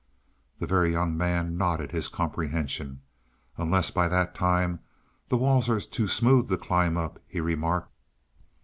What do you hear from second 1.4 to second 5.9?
nodded his comprehension. "Unless by that time the walls are